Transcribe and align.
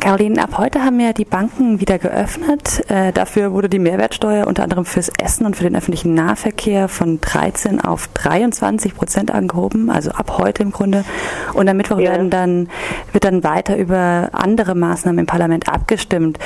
Caroline, 0.00 0.40
ab 0.40 0.58
heute 0.58 0.84
haben 0.84 1.00
ja 1.00 1.12
die 1.12 1.24
Banken 1.24 1.80
wieder 1.80 1.98
geöffnet. 1.98 2.88
Äh, 2.88 3.12
dafür 3.12 3.52
wurde 3.52 3.68
die 3.68 3.80
Mehrwertsteuer 3.80 4.46
unter 4.46 4.62
anderem 4.62 4.84
fürs 4.84 5.08
Essen 5.08 5.44
und 5.44 5.56
für 5.56 5.64
den 5.64 5.74
öffentlichen 5.74 6.14
Nahverkehr 6.14 6.88
von 6.88 7.20
13 7.20 7.80
auf 7.80 8.08
23 8.14 8.94
Prozent 8.94 9.32
angehoben, 9.32 9.90
also 9.90 10.10
ab 10.12 10.38
heute 10.38 10.62
im 10.62 10.70
Grunde. 10.70 11.04
Und 11.52 11.68
am 11.68 11.76
Mittwoch 11.76 11.98
ja. 11.98 12.12
werden 12.12 12.30
dann, 12.30 12.68
wird 13.12 13.24
dann 13.24 13.42
weiter 13.42 13.76
über 13.76 14.30
andere 14.32 14.74
Maßnahmen 14.74 15.18
im 15.18 15.26
Parlament 15.26 15.68
abgestimmt. 15.68 16.38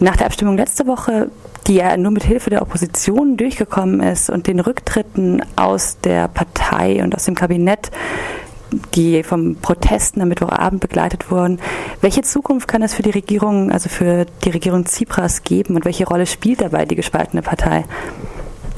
Nach 0.00 0.16
der 0.16 0.26
Abstimmung 0.26 0.56
letzte 0.56 0.86
Woche 0.86 1.30
die 1.66 1.76
ja 1.76 1.96
nur 1.96 2.12
mit 2.12 2.24
Hilfe 2.24 2.50
der 2.50 2.62
Opposition 2.62 3.36
durchgekommen 3.36 4.00
ist 4.00 4.28
und 4.28 4.46
den 4.46 4.60
Rücktritten 4.60 5.42
aus 5.56 5.98
der 6.04 6.28
Partei 6.28 7.02
und 7.02 7.14
aus 7.14 7.24
dem 7.24 7.34
Kabinett, 7.34 7.90
die 8.94 9.22
vom 9.22 9.56
Protesten 9.56 10.20
am 10.20 10.28
Mittwochabend 10.28 10.80
begleitet 10.80 11.30
wurden. 11.30 11.60
Welche 12.00 12.22
Zukunft 12.22 12.68
kann 12.68 12.82
es 12.82 12.94
für 12.94 13.02
die 13.02 13.10
Regierung, 13.10 13.70
also 13.70 13.88
für 13.88 14.26
die 14.44 14.50
Regierung 14.50 14.84
Tsipras 14.84 15.42
geben 15.42 15.76
und 15.76 15.84
welche 15.84 16.06
Rolle 16.06 16.26
spielt 16.26 16.60
dabei 16.60 16.84
die 16.84 16.96
gespaltene 16.96 17.42
Partei? 17.42 17.84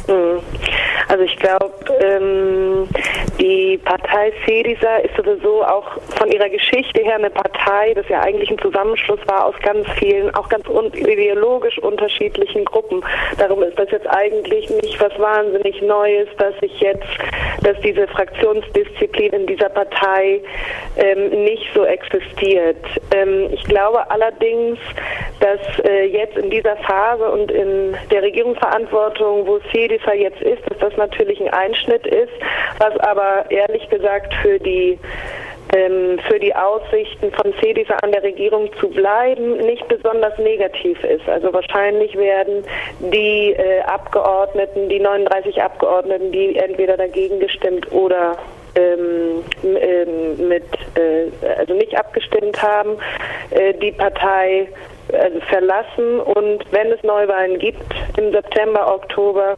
Mhm. 0.08 0.40
Also 1.08 1.22
ich 1.22 1.36
glaube, 1.36 1.72
ähm, 2.00 2.65
die 3.76 3.82
Partei 3.82 4.32
Syriza 4.46 4.96
ist 4.98 5.14
sowieso 5.16 5.62
auch 5.62 5.84
von 6.16 6.32
ihrer 6.32 6.48
Geschichte 6.48 7.02
her 7.02 7.16
eine 7.16 7.28
Partei, 7.28 7.92
das 7.92 8.08
ja 8.08 8.20
eigentlich 8.20 8.50
ein 8.50 8.58
Zusammenschluss 8.58 9.20
war 9.26 9.44
aus 9.44 9.54
ganz 9.60 9.86
vielen, 9.98 10.34
auch 10.34 10.48
ganz 10.48 10.66
un 10.66 10.86
ideologisch 10.94 11.78
unterschiedlichen 11.80 12.64
Gruppen. 12.64 13.04
Darum 13.36 13.62
ist 13.62 13.78
das 13.78 13.90
jetzt 13.90 14.06
eigentlich 14.08 14.70
nicht 14.70 14.98
was 14.98 15.12
wahnsinnig 15.18 15.82
Neues, 15.82 16.28
dass 16.38 16.58
sich 16.60 16.80
jetzt, 16.80 17.04
dass 17.62 17.78
diese 17.80 18.06
Fraktionsdisziplin 18.08 19.34
in 19.34 19.46
dieser 19.46 19.68
Partei 19.68 20.40
ähm, 20.96 21.44
nicht 21.44 21.66
so 21.74 21.84
existiert. 21.84 22.82
Ähm, 23.14 23.50
ich 23.52 23.62
glaube 23.64 24.10
allerdings, 24.10 24.78
dass 25.46 25.84
äh, 25.84 26.06
jetzt 26.06 26.36
in 26.36 26.50
dieser 26.50 26.76
Phase 26.76 27.30
und 27.30 27.50
in 27.50 27.94
der 28.10 28.22
Regierungsverantwortung, 28.22 29.46
wo 29.46 29.58
Syriza 29.72 30.12
jetzt 30.12 30.40
ist, 30.42 30.62
dass 30.68 30.78
das 30.78 30.96
natürlich 30.96 31.40
ein 31.40 31.52
Einschnitt 31.52 32.06
ist, 32.06 32.32
was 32.78 32.96
aber 33.00 33.44
ehrlich 33.50 33.88
gesagt 33.88 34.34
für 34.42 34.58
die 34.58 34.98
ähm, 35.74 36.18
für 36.28 36.38
die 36.38 36.54
Aussichten 36.54 37.32
von 37.32 37.52
CDSA 37.60 37.96
an 37.96 38.12
der 38.12 38.22
Regierung 38.22 38.70
zu 38.78 38.88
bleiben 38.88 39.56
nicht 39.58 39.86
besonders 39.88 40.38
negativ 40.38 41.02
ist. 41.02 41.28
Also 41.28 41.52
wahrscheinlich 41.52 42.16
werden 42.16 42.64
die 43.00 43.52
äh, 43.52 43.80
Abgeordneten, 43.80 44.88
die 44.88 45.00
39 45.00 45.60
Abgeordneten, 45.60 46.30
die 46.30 46.56
entweder 46.56 46.96
dagegen 46.96 47.40
gestimmt 47.40 47.90
oder 47.90 48.36
ähm, 48.76 49.42
ähm, 49.64 50.48
mit, 50.48 50.64
äh, 50.94 51.30
also 51.58 51.74
nicht 51.74 51.98
abgestimmt 51.98 52.62
haben, 52.62 52.98
äh, 53.50 53.74
die 53.74 53.92
Partei 53.92 54.68
also 55.12 55.40
verlassen 55.48 56.20
und 56.20 56.64
wenn 56.70 56.90
es 56.92 57.02
Neuwahlen 57.02 57.58
gibt 57.58 57.84
im 58.16 58.32
September, 58.32 58.94
Oktober, 58.94 59.56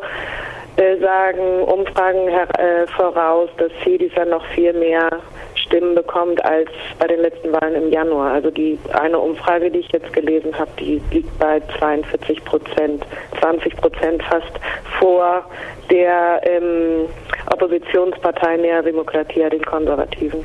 äh, 0.76 0.98
sagen 0.98 1.62
Umfragen 1.62 2.28
äh, 2.28 2.86
voraus, 2.96 3.48
dass 3.58 3.72
Syriza 3.84 4.24
noch 4.24 4.44
viel 4.54 4.72
mehr 4.72 5.08
Stimmen 5.54 5.94
bekommt 5.94 6.42
als 6.44 6.70
bei 6.98 7.06
den 7.08 7.20
letzten 7.20 7.52
Wahlen 7.52 7.74
im 7.74 7.90
Januar. 7.90 8.32
Also 8.32 8.50
die 8.50 8.78
eine 8.92 9.18
Umfrage, 9.18 9.70
die 9.70 9.80
ich 9.80 9.92
jetzt 9.92 10.12
gelesen 10.12 10.56
habe, 10.58 10.70
die 10.78 11.02
liegt 11.10 11.38
bei 11.38 11.60
42 11.78 12.44
Prozent, 12.44 13.04
20 13.40 13.76
Prozent 13.76 14.22
fast 14.22 14.52
vor 14.98 15.44
der 15.90 16.40
ähm, 16.44 17.08
Oppositionspartei 17.50 18.56
Nea 18.56 18.82
Demokratia, 18.82 19.50
den 19.50 19.64
Konservativen. 19.64 20.44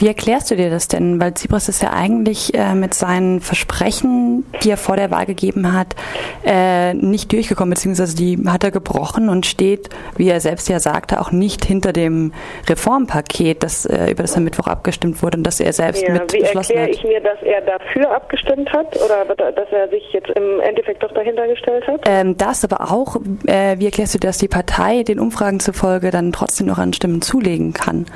Wie 0.00 0.08
erklärst 0.08 0.50
du 0.50 0.56
dir 0.56 0.70
das 0.70 0.88
denn? 0.88 1.20
Weil 1.20 1.34
Tsipras 1.34 1.68
ist 1.68 1.82
ja 1.82 1.92
eigentlich 1.92 2.54
äh, 2.54 2.74
mit 2.74 2.94
seinen 2.94 3.40
Versprechen, 3.40 4.46
die 4.62 4.70
er 4.70 4.78
vor 4.78 4.96
der 4.96 5.10
Wahl 5.10 5.26
gegeben 5.26 5.74
hat, 5.74 5.94
äh, 6.42 6.94
nicht 6.94 7.30
durchgekommen, 7.32 7.74
beziehungsweise 7.74 8.16
die 8.16 8.38
hat 8.48 8.64
er 8.64 8.70
gebrochen 8.70 9.28
und 9.28 9.44
steht, 9.44 9.90
wie 10.16 10.30
er 10.30 10.40
selbst 10.40 10.70
ja 10.70 10.80
sagte, 10.80 11.20
auch 11.20 11.32
nicht 11.32 11.66
hinter 11.66 11.92
dem 11.92 12.32
Reformpaket, 12.66 13.62
das, 13.62 13.84
äh, 13.84 14.10
über 14.10 14.22
das 14.22 14.34
am 14.38 14.44
Mittwoch 14.44 14.68
abgestimmt 14.68 15.22
wurde 15.22 15.36
und 15.36 15.44
das 15.44 15.60
er 15.60 15.74
selbst 15.74 16.02
ja, 16.02 16.14
mit 16.14 16.32
Wie 16.32 16.40
erkläre 16.40 16.88
ich 16.88 17.04
mir, 17.04 17.20
dass 17.20 17.42
er 17.42 17.60
dafür 17.60 18.10
abgestimmt 18.10 18.72
hat 18.72 18.96
oder 19.04 19.26
dass 19.52 19.68
er 19.70 19.90
sich 19.90 20.10
jetzt 20.14 20.30
im 20.30 20.60
Endeffekt 20.60 21.02
doch 21.02 21.12
dahinter 21.12 21.46
gestellt 21.46 21.86
hat? 21.86 22.00
Ähm, 22.06 22.38
das 22.38 22.64
aber 22.64 22.90
auch, 22.90 23.16
äh, 23.46 23.78
wie 23.78 23.84
erklärst 23.84 24.14
du, 24.14 24.18
dass 24.18 24.38
die 24.38 24.48
Partei 24.48 25.02
den 25.02 25.20
Umfragen 25.20 25.60
zufolge 25.60 26.10
dann 26.10 26.32
trotzdem 26.32 26.68
noch 26.68 26.78
an 26.78 26.94
Stimmen 26.94 27.20
zulegen 27.20 27.74
kann? 27.74 28.06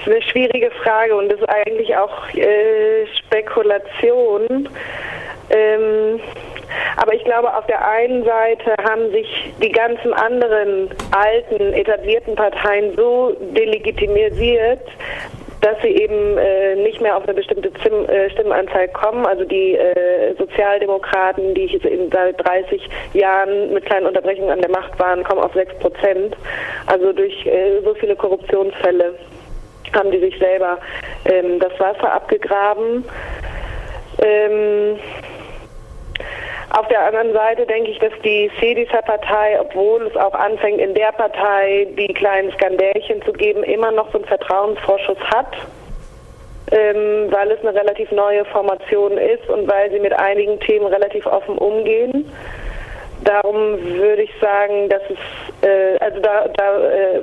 Das 0.00 0.06
ist 0.06 0.12
eine 0.14 0.22
schwierige 0.22 0.70
Frage 0.82 1.14
und 1.14 1.30
ist 1.30 1.46
eigentlich 1.46 1.94
auch 1.94 2.28
äh, 2.34 3.06
Spekulation. 3.18 4.66
Ähm, 5.50 6.20
aber 6.96 7.12
ich 7.12 7.22
glaube, 7.24 7.54
auf 7.54 7.66
der 7.66 7.86
einen 7.86 8.24
Seite 8.24 8.74
haben 8.82 9.10
sich 9.10 9.52
die 9.62 9.72
ganzen 9.72 10.14
anderen 10.14 10.88
alten, 11.10 11.74
etablierten 11.74 12.34
Parteien 12.34 12.96
so 12.96 13.36
delegitimisiert, 13.54 14.80
dass 15.60 15.76
sie 15.82 15.88
eben 15.88 16.38
äh, 16.38 16.76
nicht 16.76 17.02
mehr 17.02 17.14
auf 17.14 17.24
eine 17.24 17.34
bestimmte 17.34 17.70
Zim, 17.82 18.08
äh, 18.08 18.30
Stimmenanzahl 18.30 18.88
kommen. 18.88 19.26
Also 19.26 19.44
die 19.44 19.74
äh, 19.74 20.34
Sozialdemokraten, 20.38 21.52
die 21.54 21.74
in, 21.74 22.10
seit 22.10 22.42
30 22.42 22.88
Jahren 23.12 23.74
mit 23.74 23.84
kleinen 23.84 24.06
Unterbrechungen 24.06 24.50
an 24.50 24.60
der 24.60 24.70
Macht 24.70 24.98
waren, 24.98 25.22
kommen 25.24 25.42
auf 25.42 25.52
6 25.52 25.74
Prozent. 25.80 26.36
Also 26.86 27.12
durch 27.12 27.44
äh, 27.44 27.82
so 27.84 27.92
viele 27.94 28.16
Korruptionsfälle 28.16 29.14
haben 29.94 30.10
die 30.10 30.20
sich 30.20 30.38
selber 30.38 30.78
ähm, 31.24 31.58
das 31.58 31.72
Wasser 31.78 32.12
abgegraben. 32.12 33.04
Ähm, 34.22 34.98
auf 36.70 36.86
der 36.86 37.00
anderen 37.04 37.32
Seite 37.32 37.66
denke 37.66 37.90
ich, 37.90 37.98
dass 37.98 38.12
die 38.24 38.50
Sedisa-Partei, 38.60 39.58
obwohl 39.60 40.06
es 40.06 40.16
auch 40.16 40.34
anfängt, 40.34 40.80
in 40.80 40.94
der 40.94 41.10
Partei 41.12 41.88
die 41.98 42.12
kleinen 42.14 42.52
Skandälchen 42.52 43.22
zu 43.22 43.32
geben, 43.32 43.64
immer 43.64 43.90
noch 43.90 44.12
so 44.12 44.18
einen 44.18 44.26
Vertrauensvorschuss 44.26 45.18
hat, 45.34 45.52
ähm, 46.70 47.26
weil 47.32 47.50
es 47.50 47.60
eine 47.60 47.74
relativ 47.74 48.12
neue 48.12 48.44
Formation 48.44 49.18
ist 49.18 49.48
und 49.48 49.66
weil 49.66 49.90
sie 49.90 49.98
mit 49.98 50.12
einigen 50.12 50.60
Themen 50.60 50.86
relativ 50.86 51.26
offen 51.26 51.58
umgehen. 51.58 52.30
Darum 53.24 53.78
würde 53.82 54.22
ich 54.22 54.32
sagen, 54.40 54.88
dass 54.88 55.02
es, 55.08 55.68
äh, 55.68 55.98
also 55.98 56.20
da, 56.20 56.48
da 56.56 56.78
äh, 56.88 57.20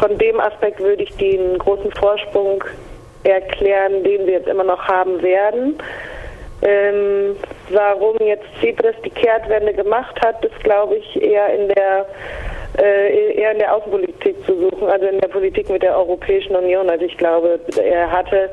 von 0.00 0.18
dem 0.18 0.40
Aspekt 0.40 0.80
würde 0.80 1.02
ich 1.02 1.16
den 1.16 1.58
großen 1.58 1.92
Vorsprung 1.92 2.64
erklären, 3.24 4.02
den 4.02 4.26
wir 4.26 4.34
jetzt 4.34 4.48
immer 4.48 4.64
noch 4.64 4.86
haben 4.86 5.22
werden. 5.22 5.78
Ähm, 6.62 7.36
warum 7.70 8.16
jetzt 8.20 8.46
Tsipras 8.60 8.96
die 9.04 9.10
Kehrtwende 9.10 9.72
gemacht 9.74 10.20
hat, 10.24 10.44
ist, 10.44 10.58
glaube 10.64 10.96
ich, 10.96 11.22
eher 11.22 11.54
in 11.54 11.68
der 11.68 12.06
eher 12.82 13.52
in 13.52 13.58
der 13.58 13.74
Außenpolitik 13.74 14.36
zu 14.44 14.54
suchen, 14.58 14.88
also 14.88 15.06
in 15.06 15.20
der 15.20 15.28
Politik 15.28 15.68
mit 15.68 15.82
der 15.82 15.96
Europäischen 15.96 16.54
Union. 16.54 16.88
Also 16.88 17.04
ich 17.04 17.16
glaube, 17.16 17.60
er 17.82 18.10
hatte 18.10 18.50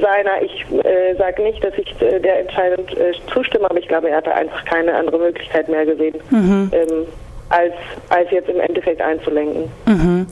seiner, 0.00 0.42
ich 0.42 0.64
äh, 0.84 1.14
sage 1.16 1.42
nicht, 1.42 1.62
dass 1.64 1.74
ich 1.76 2.00
äh, 2.00 2.20
der 2.20 2.40
Entscheidung 2.40 2.86
äh, 2.88 3.12
zustimme, 3.32 3.70
aber 3.70 3.78
ich 3.78 3.88
glaube, 3.88 4.10
er 4.10 4.16
hatte 4.16 4.34
einfach 4.34 4.64
keine 4.64 4.94
andere 4.94 5.18
Möglichkeit 5.18 5.68
mehr 5.68 5.84
gesehen, 5.84 6.16
mhm. 6.30 6.70
ähm, 6.72 7.06
als, 7.48 7.74
als 8.10 8.30
jetzt 8.30 8.48
im 8.48 8.60
Endeffekt 8.60 9.00
einzulenken. 9.00 9.70
Mhm. 9.86 10.26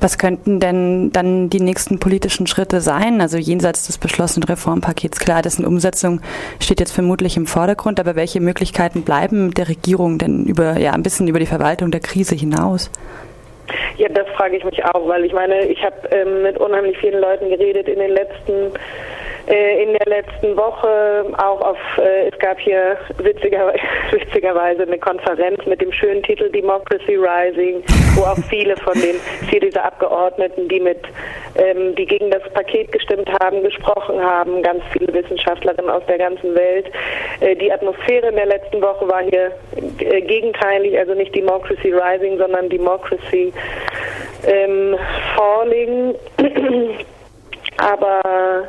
Was 0.00 0.18
könnten 0.18 0.60
denn 0.60 1.10
dann 1.12 1.48
die 1.48 1.60
nächsten 1.60 1.98
politischen 1.98 2.46
Schritte 2.46 2.80
sein? 2.80 3.20
Also 3.20 3.38
jenseits 3.38 3.86
des 3.86 3.98
beschlossenen 3.98 4.46
Reformpakets, 4.46 5.18
klar, 5.18 5.42
dessen 5.42 5.64
Umsetzung 5.64 6.20
steht 6.60 6.80
jetzt 6.80 6.92
vermutlich 6.92 7.36
im 7.36 7.46
Vordergrund, 7.46 7.98
aber 7.98 8.14
welche 8.14 8.40
Möglichkeiten 8.40 9.02
bleiben 9.02 9.54
der 9.54 9.68
Regierung 9.68 10.18
denn 10.18 10.44
über, 10.44 10.78
ja, 10.78 10.92
ein 10.92 11.02
bisschen 11.02 11.28
über 11.28 11.38
die 11.38 11.46
Verwaltung 11.46 11.90
der 11.90 12.00
Krise 12.00 12.34
hinaus? 12.34 12.90
Ja, 13.96 14.08
das 14.10 14.28
frage 14.36 14.56
ich 14.56 14.64
mich 14.64 14.84
auch, 14.84 15.08
weil 15.08 15.24
ich 15.24 15.32
meine, 15.32 15.66
ich 15.66 15.82
habe 15.82 15.96
ähm, 16.10 16.42
mit 16.42 16.58
unheimlich 16.58 16.98
vielen 16.98 17.20
Leuten 17.20 17.48
geredet 17.48 17.88
in 17.88 17.98
den 17.98 18.10
letzten 18.10 18.72
äh, 19.48 19.82
in 19.82 19.92
der 19.92 20.06
letzten 20.06 20.56
Woche 20.56 21.24
auch 21.38 21.60
auf, 21.60 21.78
äh, 21.98 22.28
es 22.28 22.38
gab 22.40 22.58
hier 22.58 22.96
witziger, 23.18 23.72
witzigerweise 24.10 24.82
eine 24.82 24.98
Konferenz 24.98 25.64
mit 25.66 25.80
dem 25.80 25.92
schönen 25.92 26.22
Titel 26.22 26.50
Democracy 26.50 27.14
Rising, 27.14 27.82
wo 28.16 28.22
auch 28.22 28.38
viele 28.48 28.76
von 28.78 28.94
den 28.94 29.16
Syriza-Abgeordneten, 29.50 30.68
die 30.68 30.80
mit, 30.80 31.00
ähm, 31.56 31.94
die 31.94 32.06
gegen 32.06 32.30
das 32.30 32.42
Paket 32.54 32.90
gestimmt 32.90 33.30
haben, 33.40 33.62
gesprochen 33.62 34.20
haben, 34.20 34.62
ganz 34.62 34.82
viele 34.92 35.12
Wissenschaftlerinnen 35.12 35.90
aus 35.90 36.02
der 36.08 36.18
ganzen 36.18 36.54
Welt. 36.54 36.86
Äh, 37.40 37.56
die 37.56 37.70
Atmosphäre 37.70 38.28
in 38.28 38.36
der 38.36 38.46
letzten 38.46 38.80
Woche 38.80 39.06
war 39.08 39.22
hier 39.22 39.52
äh, 40.00 40.20
gegenteilig, 40.22 40.98
also 40.98 41.14
nicht 41.14 41.34
Democracy 41.34 41.92
Rising, 41.92 42.38
sondern 42.38 42.68
Democracy 42.68 43.52
ähm, 44.46 44.96
Falling. 45.36 46.14
Aber 47.78 48.68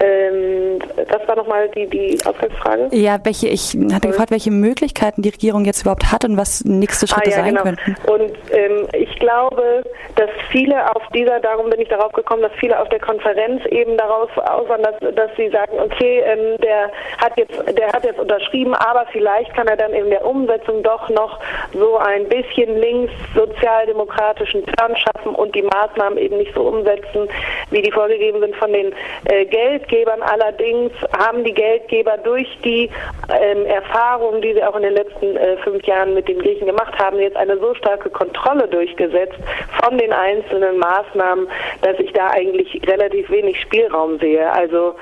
ähm, 0.00 0.59
das 1.08 1.26
war 1.28 1.36
nochmal 1.36 1.68
die, 1.70 1.86
die 1.86 2.18
Ausgangsfrage. 2.24 2.88
Ja, 2.92 3.18
welche, 3.24 3.48
ich 3.48 3.76
hatte 3.92 4.08
gefragt, 4.08 4.30
welche 4.30 4.50
Möglichkeiten 4.50 5.22
die 5.22 5.30
Regierung 5.30 5.64
jetzt 5.64 5.82
überhaupt 5.82 6.10
hat 6.10 6.24
und 6.24 6.36
was 6.36 6.64
nächste 6.64 7.06
Schritte 7.06 7.28
ah, 7.28 7.30
ja, 7.30 7.36
sein 7.36 7.54
genau. 7.54 7.62
könnten. 7.62 7.96
Und 8.06 8.32
ähm, 8.52 8.88
ich 8.92 9.14
glaube, 9.18 9.82
dass 10.16 10.30
viele 10.50 10.94
auf 10.94 11.02
dieser, 11.14 11.40
darum 11.40 11.70
bin 11.70 11.80
ich 11.80 11.88
darauf 11.88 12.12
gekommen, 12.12 12.42
dass 12.42 12.52
viele 12.58 12.78
auf 12.78 12.88
der 12.88 13.00
Konferenz 13.00 13.64
eben 13.66 13.96
daraus 13.96 14.28
auswandern, 14.36 14.94
dass, 15.00 15.14
dass 15.14 15.30
sie 15.36 15.48
sagen, 15.50 15.78
okay, 15.78 16.22
ähm, 16.24 16.56
der 16.58 16.90
hat 17.18 17.36
jetzt, 17.36 17.78
der 17.78 17.92
hat 17.92 18.04
jetzt 18.04 18.18
unterschrieben, 18.18 18.74
aber 18.74 19.06
vielleicht 19.12 19.54
kann 19.54 19.68
er 19.68 19.76
dann 19.76 19.92
in 19.92 20.10
der 20.10 20.24
Umsetzung 20.24 20.82
doch 20.82 21.08
noch 21.08 21.38
so 21.72 21.96
ein 21.98 22.28
bisschen 22.28 22.78
links 22.78 23.12
sozialdemokratischen 23.34 24.64
Turn 24.66 24.96
schaffen 24.96 25.34
und 25.34 25.54
die 25.54 25.62
Maßnahmen 25.62 26.18
eben 26.18 26.38
nicht 26.38 26.54
so 26.54 26.62
umsetzen, 26.62 27.28
wie 27.70 27.82
die 27.82 27.90
vorgegeben 27.90 28.40
sind 28.40 28.56
von 28.56 28.72
den 28.72 28.92
äh, 29.24 29.44
Geldgebern. 29.46 30.22
Allerdings 30.22 30.89
haben 31.16 31.44
die 31.44 31.54
Geldgeber 31.54 32.18
durch 32.18 32.48
die 32.64 32.90
ähm, 33.28 33.66
Erfahrungen, 33.66 34.42
die 34.42 34.54
sie 34.54 34.64
auch 34.64 34.76
in 34.76 34.82
den 34.82 34.94
letzten 34.94 35.36
äh, 35.36 35.56
fünf 35.58 35.84
Jahren 35.84 36.14
mit 36.14 36.28
den 36.28 36.38
Griechen 36.38 36.66
gemacht 36.66 36.98
haben, 36.98 37.18
jetzt 37.18 37.36
eine 37.36 37.58
so 37.58 37.74
starke 37.74 38.10
Kontrolle 38.10 38.68
durchgesetzt 38.68 39.38
von 39.82 39.98
den 39.98 40.12
einzelnen 40.12 40.78
Maßnahmen, 40.78 41.48
dass 41.82 41.98
ich 41.98 42.12
da 42.12 42.28
eigentlich 42.30 42.80
relativ 42.86 43.30
wenig 43.30 43.60
Spielraum 43.60 44.18
sehe. 44.18 44.50
Also 44.50 44.94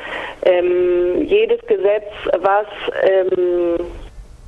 ähm, 0.44 1.22
jedes 1.24 1.60
Gesetz, 1.66 2.10
was 2.40 2.66
ähm, 3.02 3.76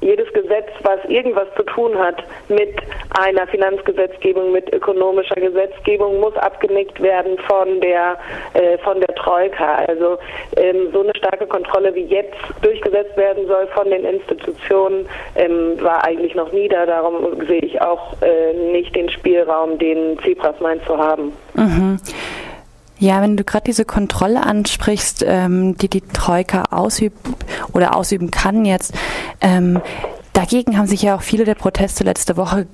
jedes 0.00 0.32
Gesetz, 0.32 0.68
was 0.82 0.98
irgendwas 1.08 1.48
zu 1.56 1.62
tun 1.64 1.98
hat 1.98 2.22
mit 2.48 2.74
einer 3.18 3.46
Finanzgesetzgebung, 3.46 4.52
mit 4.52 4.72
ökonomischer 4.72 5.34
Gesetzgebung, 5.34 6.20
muss 6.20 6.34
abgenickt 6.36 7.00
werden 7.02 7.38
von 7.46 7.80
der 7.80 8.16
äh, 8.54 8.78
von 8.78 9.00
der 9.00 9.14
Troika. 9.14 9.76
Also 9.86 10.18
ähm, 10.56 10.88
so 10.92 11.02
eine 11.02 11.14
starke 11.16 11.46
Kontrolle 11.46 11.94
wie 11.94 12.04
jetzt 12.04 12.36
durchgesetzt 12.62 13.16
werden 13.16 13.46
soll 13.46 13.66
von 13.68 13.90
den 13.90 14.04
Institutionen, 14.04 15.06
ähm, 15.36 15.80
war 15.80 16.04
eigentlich 16.04 16.34
noch 16.34 16.52
nie 16.52 16.68
da. 16.68 16.86
Darum 16.86 17.46
sehe 17.46 17.60
ich 17.60 17.80
auch 17.80 18.14
äh, 18.22 18.54
nicht 18.72 18.94
den 18.94 19.10
Spielraum, 19.10 19.78
den 19.78 20.18
Tsipras 20.18 20.58
meint 20.60 20.84
zu 20.86 20.96
haben. 20.96 21.32
Mhm. 21.54 21.98
Ja, 23.00 23.22
wenn 23.22 23.38
du 23.38 23.44
gerade 23.44 23.64
diese 23.64 23.86
Kontrolle 23.86 24.44
ansprichst, 24.44 25.24
ähm, 25.26 25.76
die 25.78 25.88
die 25.88 26.02
Troika 26.02 26.64
ausübt 26.70 27.18
oder 27.72 27.96
ausüben 27.96 28.30
kann 28.30 28.66
jetzt, 28.66 28.92
ähm, 29.40 29.80
dagegen 30.34 30.76
haben 30.76 30.86
sich 30.86 31.00
ja 31.00 31.16
auch 31.16 31.22
viele 31.22 31.46
der 31.46 31.54
Proteste 31.54 32.04
letzte 32.04 32.36
Woche 32.36 32.66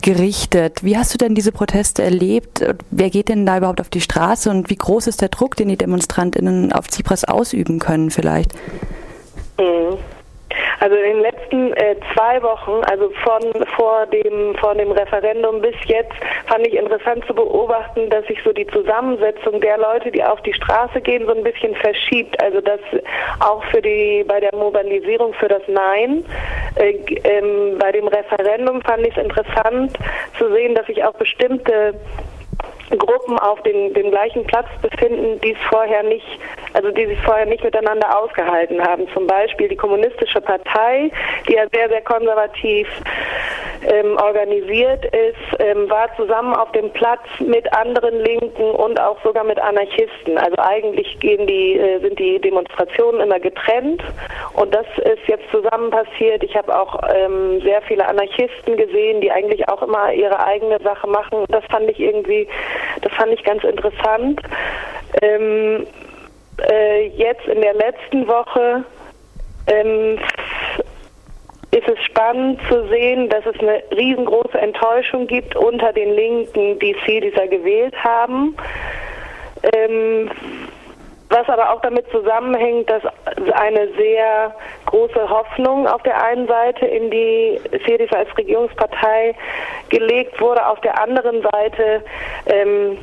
gerichtet. 0.00 0.84
Wie 0.84 0.96
hast 0.96 1.12
du 1.12 1.18
denn 1.18 1.34
diese 1.34 1.50
Proteste 1.50 2.04
erlebt? 2.04 2.64
Wer 2.92 3.10
geht 3.10 3.28
denn 3.28 3.46
da 3.46 3.58
überhaupt 3.58 3.80
auf 3.80 3.88
die 3.88 4.00
Straße 4.00 4.48
und 4.48 4.70
wie 4.70 4.76
groß 4.76 5.08
ist 5.08 5.22
der 5.22 5.28
Druck, 5.28 5.56
den 5.56 5.68
die 5.68 5.76
DemonstrantInnen 5.76 6.72
auf 6.72 6.86
Tsipras 6.86 7.24
ausüben 7.24 7.80
können 7.80 8.12
vielleicht? 8.12 8.52
Also 10.80 10.96
in 10.96 11.16
den 11.16 11.20
letzten 11.20 11.72
äh, 11.74 11.96
zwei 12.14 12.42
Wochen, 12.42 12.82
also 12.90 13.10
von 13.22 13.66
vor 13.76 14.06
dem 14.06 14.54
vor 14.56 14.74
dem 14.74 14.92
Referendum 14.92 15.60
bis 15.60 15.74
jetzt, 15.86 16.12
fand 16.46 16.66
ich 16.66 16.74
interessant 16.74 17.24
zu 17.26 17.34
beobachten, 17.34 18.08
dass 18.10 18.26
sich 18.26 18.38
so 18.44 18.52
die 18.52 18.66
Zusammensetzung 18.68 19.60
der 19.60 19.78
Leute, 19.78 20.10
die 20.10 20.22
auf 20.22 20.40
die 20.42 20.54
Straße 20.54 21.00
gehen, 21.00 21.26
so 21.26 21.34
ein 21.34 21.42
bisschen 21.42 21.74
verschiebt. 21.76 22.40
Also 22.42 22.60
dass 22.60 22.80
auch 23.40 23.64
für 23.64 23.82
die 23.82 24.24
bei 24.26 24.40
der 24.40 24.54
Mobilisierung 24.54 25.34
für 25.34 25.48
das 25.48 25.62
Nein, 25.66 26.24
äh, 26.76 26.94
ähm, 27.24 27.78
bei 27.78 27.92
dem 27.92 28.06
Referendum 28.06 28.80
fand 28.82 29.06
ich 29.06 29.16
es 29.16 29.22
interessant 29.22 29.92
zu 30.38 30.52
sehen, 30.52 30.74
dass 30.74 30.86
sich 30.86 31.02
auch 31.04 31.14
bestimmte 31.14 31.94
Gruppen 32.96 33.38
auf 33.38 33.62
den, 33.62 33.92
dem 33.94 34.10
gleichen 34.10 34.44
Platz 34.44 34.68
befinden, 34.80 35.40
die 35.40 35.52
es 35.52 35.58
vorher 35.68 36.02
nicht, 36.02 36.26
also 36.72 36.90
die 36.90 37.06
sich 37.06 37.20
vorher 37.20 37.46
nicht 37.46 37.62
miteinander 37.62 38.18
ausgehalten 38.18 38.80
haben. 38.82 39.06
Zum 39.12 39.26
Beispiel 39.26 39.68
die 39.68 39.76
Kommunistische 39.76 40.40
Partei, 40.40 41.10
die 41.48 41.54
ja 41.54 41.64
sehr, 41.72 41.88
sehr 41.88 42.02
konservativ 42.02 42.88
ähm, 43.82 44.16
organisiert 44.16 45.04
ist, 45.06 45.60
ähm, 45.60 45.88
war 45.88 46.14
zusammen 46.16 46.54
auf 46.54 46.70
dem 46.72 46.90
Platz 46.92 47.22
mit 47.40 47.72
anderen 47.74 48.20
Linken 48.20 48.70
und 48.70 49.00
auch 49.00 49.16
sogar 49.22 49.44
mit 49.44 49.58
Anarchisten. 49.58 50.38
Also 50.38 50.56
eigentlich 50.58 51.18
gehen 51.20 51.46
die, 51.46 51.78
äh, 51.78 52.00
sind 52.00 52.18
die 52.18 52.40
Demonstrationen 52.40 53.20
immer 53.20 53.40
getrennt 53.40 54.02
und 54.54 54.74
das 54.74 54.86
ist 54.98 55.26
jetzt 55.26 55.50
zusammen 55.50 55.90
passiert. 55.90 56.42
Ich 56.42 56.56
habe 56.56 56.76
auch 56.78 57.00
ähm, 57.14 57.60
sehr 57.62 57.82
viele 57.82 58.06
Anarchisten 58.06 58.76
gesehen, 58.76 59.20
die 59.20 59.30
eigentlich 59.30 59.68
auch 59.68 59.82
immer 59.82 60.12
ihre 60.12 60.44
eigene 60.44 60.78
Sache 60.80 61.06
machen. 61.06 61.44
Das 61.48 61.64
fand 61.66 61.90
ich 61.90 62.00
irgendwie 62.00 62.48
das 63.02 63.12
fand 63.12 63.32
ich 63.32 63.44
ganz 63.44 63.62
interessant. 63.64 64.40
Ähm, 65.22 65.86
äh, 66.70 67.06
jetzt 67.08 67.46
in 67.46 67.60
der 67.60 67.74
letzten 67.74 68.26
Woche 68.26 68.84
ähm, 69.66 70.18
ist 71.78 71.88
es 71.88 72.04
spannend 72.04 72.60
zu 72.68 72.88
sehen, 72.88 73.28
dass 73.28 73.46
es 73.46 73.58
eine 73.60 73.82
riesengroße 73.96 74.58
Enttäuschung 74.58 75.26
gibt 75.26 75.54
unter 75.54 75.92
den 75.92 76.14
Linken, 76.14 76.78
die 76.78 76.96
Syriza 77.06 77.46
gewählt 77.46 77.94
haben. 78.02 78.56
Ähm, 79.74 80.30
was 81.30 81.46
aber 81.48 81.70
auch 81.72 81.80
damit 81.82 82.10
zusammenhängt, 82.10 82.88
dass 82.88 83.02
eine 83.52 83.88
sehr 83.98 84.54
große 84.86 85.28
Hoffnung 85.28 85.86
auf 85.86 86.02
der 86.02 86.22
einen 86.24 86.46
Seite 86.46 86.86
in 86.86 87.10
die 87.10 87.60
Syriza 87.86 88.16
als 88.16 88.36
Regierungspartei 88.36 89.34
gelegt 89.90 90.40
wurde, 90.40 90.66
auf 90.66 90.80
der 90.80 91.00
anderen 91.00 91.42
Seite 91.42 92.02
ähm, 92.46 92.98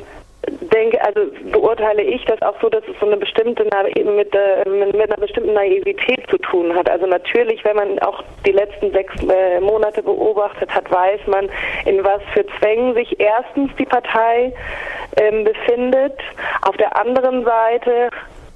denke, 0.72 1.02
also 1.02 1.20
beurteile 1.50 2.02
ich 2.02 2.24
das 2.24 2.40
auch 2.42 2.54
so, 2.60 2.68
dass 2.68 2.82
es 2.88 2.98
so 3.00 3.06
eine 3.06 3.16
bestimmte 3.16 3.64
mit, 3.64 4.34
äh, 4.34 4.68
mit 4.68 5.00
einer 5.00 5.16
bestimmten 5.16 5.54
Naivität 5.54 6.28
zu 6.30 6.38
tun 6.38 6.74
hat. 6.74 6.88
Also 6.88 7.06
natürlich, 7.06 7.64
wenn 7.64 7.76
man 7.76 7.98
auch 8.00 8.22
die 8.44 8.52
letzten 8.52 8.92
sechs 8.92 9.14
äh, 9.22 9.60
Monate 9.60 10.02
beobachtet 10.02 10.72
hat, 10.74 10.90
weiß 10.90 11.20
man, 11.26 11.48
in 11.84 12.02
was 12.04 12.20
für 12.32 12.46
Zwängen 12.58 12.94
sich 12.94 13.18
erstens 13.18 13.70
die 13.78 13.86
Partei 13.86 14.52
ähm, 15.16 15.44
befindet. 15.44 16.18
Auf 16.62 16.76
der 16.76 16.96
anderen 16.96 17.44
Seite 17.44 18.10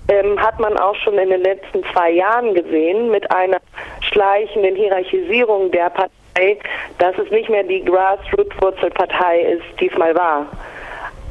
ähm, 0.09 0.41
hat 0.41 0.59
man 0.59 0.77
auch 0.77 0.97
schon 0.97 1.19
in 1.19 1.31
den 1.31 1.43
letzten 1.43 1.85
zwei 1.93 2.11
Jahren 2.11 2.55
gesehen 2.55 3.11
mit 3.11 3.31
einer 3.31 3.59
schleichenden 4.01 4.77
Hierarchisierung 4.77 5.71
der 5.71 5.91
Partei, 5.91 6.59
dass 6.99 7.17
es 7.19 7.31
nicht 7.31 7.49
mehr 7.49 7.63
die 7.63 7.85
Grassroot-Wurzelpartei 7.85 9.41
ist, 9.41 9.81
diesmal 9.81 10.15
war. 10.15 10.47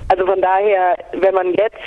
Also 0.10 0.26
von 0.26 0.42
daher, 0.42 0.98
wenn 1.14 1.34
man 1.34 1.54
jetzt 1.54 1.78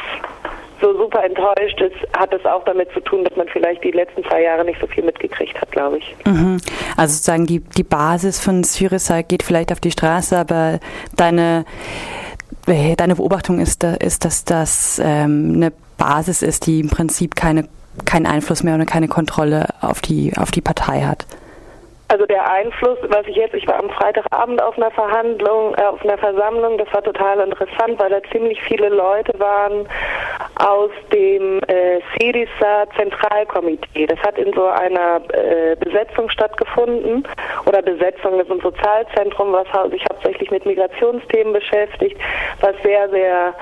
so 0.80 0.96
super 0.96 1.24
enttäuscht 1.24 1.80
ist, 1.80 1.94
hat 2.16 2.34
es 2.34 2.44
auch 2.44 2.64
damit 2.64 2.90
zu 2.92 3.00
tun, 3.00 3.24
dass 3.24 3.36
man 3.36 3.48
vielleicht 3.48 3.82
die 3.84 3.92
letzten 3.92 4.24
zwei 4.24 4.42
Jahre 4.42 4.64
nicht 4.64 4.80
so 4.80 4.86
viel 4.86 5.04
mitgekriegt 5.04 5.58
hat, 5.60 5.70
glaube 5.70 5.98
ich. 5.98 6.16
Mhm. 6.26 6.58
Also 6.96 7.14
sozusagen 7.14 7.46
die, 7.46 7.60
die 7.60 7.84
Basis 7.84 8.40
von 8.40 8.64
Syriza 8.64 9.22
geht 9.22 9.42
vielleicht 9.42 9.72
auf 9.72 9.80
die 9.80 9.92
Straße, 9.92 10.36
aber 10.36 10.80
deine, 11.16 11.64
äh, 12.66 12.96
deine 12.96 13.14
Beobachtung 13.14 13.60
ist, 13.60 13.84
ist 13.84 14.24
dass 14.24 14.44
das 14.44 15.00
ähm, 15.02 15.52
eine 15.54 15.72
Basis 15.96 16.42
ist, 16.42 16.66
die 16.66 16.80
im 16.80 16.90
Prinzip 16.90 17.36
keine, 17.36 17.68
keinen 18.04 18.26
Einfluss 18.26 18.64
mehr 18.64 18.74
oder 18.74 18.86
keine 18.86 19.08
Kontrolle 19.08 19.66
auf 19.80 20.00
die, 20.00 20.32
auf 20.36 20.50
die 20.50 20.60
Partei 20.60 21.02
hat. 21.02 21.26
Also 22.12 22.26
der 22.26 22.46
Einfluss, 22.46 22.98
was 23.08 23.26
ich 23.26 23.36
jetzt, 23.36 23.54
ich 23.54 23.66
war 23.66 23.78
am 23.78 23.88
Freitagabend 23.88 24.60
auf 24.62 24.76
einer 24.76 24.90
Verhandlung, 24.90 25.74
äh, 25.78 25.82
auf 25.82 26.04
einer 26.04 26.18
Versammlung, 26.18 26.76
das 26.76 26.92
war 26.92 27.02
total 27.02 27.40
interessant, 27.40 27.98
weil 27.98 28.10
da 28.10 28.20
ziemlich 28.30 28.62
viele 28.64 28.90
Leute 28.90 29.32
waren 29.40 29.88
aus 30.56 30.90
dem 31.10 31.58
äh, 31.68 32.00
Syriza 32.20 32.84
Zentralkomitee. 32.98 34.06
Das 34.06 34.18
hat 34.18 34.36
in 34.36 34.52
so 34.52 34.66
einer 34.66 35.22
äh, 35.32 35.74
Besetzung 35.76 36.28
stattgefunden 36.28 37.26
oder 37.64 37.80
Besetzung 37.80 38.38
ist 38.38 38.50
ein 38.50 38.60
Sozialzentrum, 38.60 39.54
was 39.54 39.66
sich 39.90 40.04
hauptsächlich 40.10 40.50
mit 40.50 40.66
Migrationsthemen 40.66 41.54
beschäftigt, 41.54 42.20
was 42.60 42.74
sehr, 42.82 43.08
sehr 43.08 43.54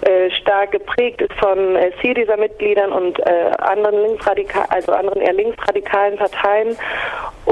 äh, 0.00 0.28
stark 0.32 0.72
geprägt 0.72 1.22
ist 1.22 1.34
von 1.34 1.76
äh, 1.76 1.92
Syriza-Mitgliedern 2.02 2.90
und 2.90 3.20
äh, 3.20 3.52
anderen 3.58 4.02
linksradikal, 4.02 4.64
also 4.70 4.90
anderen 4.90 5.20
eher 5.20 5.34
linksradikalen 5.34 6.16
Parteien. 6.16 6.76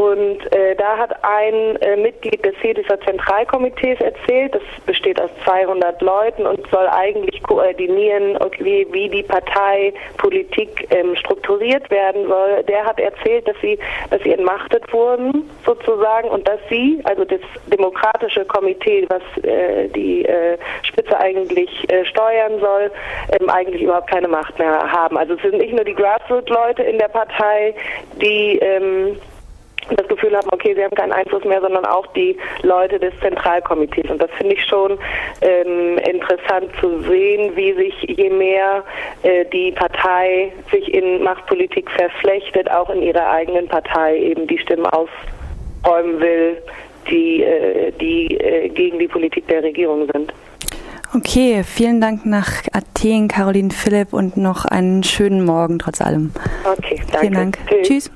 Und 0.00 0.50
äh, 0.54 0.74
da 0.76 0.96
hat 0.96 1.12
ein 1.22 1.76
äh, 1.82 1.94
Mitglied 1.94 2.42
des 2.42 2.54
Syriza 2.62 2.98
Zentralkomitees 3.02 4.00
erzählt, 4.00 4.54
das 4.54 4.62
besteht 4.86 5.20
aus 5.20 5.28
200 5.44 6.00
Leuten 6.00 6.46
und 6.46 6.66
soll 6.70 6.88
eigentlich 6.88 7.42
koordinieren, 7.42 8.38
wie, 8.60 8.86
wie 8.92 9.10
die 9.10 9.22
Parteipolitik 9.22 10.88
ähm, 10.90 11.14
strukturiert 11.16 11.90
werden 11.90 12.26
soll. 12.28 12.62
Der 12.62 12.86
hat 12.86 12.98
erzählt, 12.98 13.46
dass 13.46 13.56
sie, 13.60 13.78
dass 14.08 14.22
sie 14.22 14.32
entmachtet 14.32 14.90
wurden 14.90 15.50
sozusagen 15.66 16.30
und 16.30 16.48
dass 16.48 16.60
sie, 16.70 17.02
also 17.04 17.26
das 17.26 17.40
demokratische 17.66 18.46
Komitee, 18.46 19.06
was 19.10 19.44
äh, 19.44 19.86
die 19.88 20.24
äh, 20.24 20.56
Spitze 20.82 21.20
eigentlich 21.20 21.70
äh, 21.92 22.06
steuern 22.06 22.58
soll, 22.58 22.90
ähm, 23.38 23.50
eigentlich 23.50 23.82
überhaupt 23.82 24.08
keine 24.08 24.28
Macht 24.28 24.58
mehr 24.58 24.90
haben. 24.90 25.18
Also 25.18 25.34
es 25.34 25.42
sind 25.42 25.58
nicht 25.58 25.74
nur 25.74 25.84
die 25.84 25.94
Grassroot-Leute 25.94 26.84
in 26.84 26.96
der 26.96 27.08
Partei, 27.08 27.74
die 28.18 28.58
ähm, 28.60 29.18
das 29.88 30.06
Gefühl 30.08 30.36
haben, 30.36 30.48
okay, 30.52 30.74
sie 30.74 30.84
haben 30.84 30.94
keinen 30.94 31.12
Einfluss 31.12 31.44
mehr, 31.44 31.60
sondern 31.60 31.84
auch 31.84 32.06
die 32.08 32.36
Leute 32.62 32.98
des 32.98 33.12
Zentralkomitees. 33.20 34.10
Und 34.10 34.20
das 34.20 34.30
finde 34.38 34.54
ich 34.54 34.64
schon 34.64 34.98
ähm, 35.40 35.98
interessant 35.98 36.70
zu 36.80 37.00
sehen, 37.02 37.56
wie 37.56 37.72
sich 37.74 37.94
je 38.02 38.30
mehr 38.30 38.84
äh, 39.22 39.44
die 39.46 39.72
Partei 39.72 40.52
sich 40.70 40.92
in 40.92 41.22
Machtpolitik 41.22 41.90
verflechtet, 41.90 42.70
auch 42.70 42.90
in 42.90 43.02
ihrer 43.02 43.28
eigenen 43.30 43.68
Partei 43.68 44.18
eben 44.18 44.46
die 44.46 44.58
Stimmen 44.58 44.86
ausräumen 44.86 46.20
will, 46.20 46.62
die, 47.10 47.42
äh, 47.42 47.92
die 47.92 48.36
äh, 48.36 48.68
gegen 48.68 48.98
die 48.98 49.08
Politik 49.08 49.48
der 49.48 49.62
Regierung 49.62 50.08
sind. 50.12 50.32
Okay, 51.12 51.64
vielen 51.64 52.00
Dank 52.00 52.24
nach 52.24 52.62
Athen, 52.72 53.26
Caroline 53.26 53.70
Philipp 53.70 54.12
und 54.12 54.36
noch 54.36 54.64
einen 54.64 55.02
schönen 55.02 55.44
Morgen 55.44 55.80
trotz 55.80 56.00
allem. 56.00 56.30
Okay, 56.64 57.00
danke. 57.10 57.18
Vielen 57.18 57.34
Dank. 57.34 57.58
Tschüss. 57.66 57.88
Tschüss. 57.88 58.10